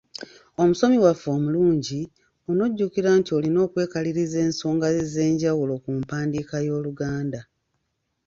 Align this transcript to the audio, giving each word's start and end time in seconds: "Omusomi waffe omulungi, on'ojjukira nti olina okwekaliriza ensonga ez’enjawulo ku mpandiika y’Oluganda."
"Omusomi 0.61 0.97
waffe 1.05 1.27
omulungi, 1.37 2.01
on'ojjukira 2.49 3.09
nti 3.19 3.29
olina 3.37 3.59
okwekaliriza 3.65 4.37
ensonga 4.47 4.87
ez’enjawulo 4.99 5.73
ku 5.83 5.89
mpandiika 5.99 6.55
y’Oluganda." 6.65 7.41